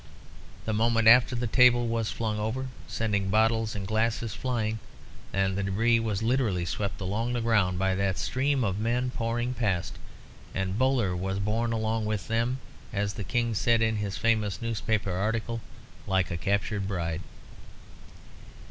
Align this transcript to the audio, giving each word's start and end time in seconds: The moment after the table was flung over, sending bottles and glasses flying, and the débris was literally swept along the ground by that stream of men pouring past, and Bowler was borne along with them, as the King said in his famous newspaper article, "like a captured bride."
The 0.65 0.73
moment 0.73 1.07
after 1.07 1.35
the 1.35 1.45
table 1.45 1.87
was 1.87 2.09
flung 2.11 2.39
over, 2.39 2.69
sending 2.87 3.29
bottles 3.29 3.75
and 3.75 3.85
glasses 3.85 4.33
flying, 4.33 4.79
and 5.31 5.55
the 5.55 5.63
débris 5.63 5.99
was 6.01 6.23
literally 6.23 6.65
swept 6.65 6.99
along 6.99 7.33
the 7.33 7.39
ground 7.41 7.77
by 7.77 7.93
that 7.93 8.17
stream 8.17 8.63
of 8.63 8.79
men 8.79 9.11
pouring 9.11 9.53
past, 9.53 9.99
and 10.55 10.75
Bowler 10.79 11.15
was 11.15 11.37
borne 11.37 11.71
along 11.71 12.05
with 12.05 12.27
them, 12.27 12.57
as 12.91 13.13
the 13.13 13.23
King 13.23 13.53
said 13.53 13.83
in 13.83 13.97
his 13.97 14.17
famous 14.17 14.59
newspaper 14.59 15.11
article, 15.11 15.61
"like 16.07 16.31
a 16.31 16.35
captured 16.37 16.87
bride." 16.87 17.21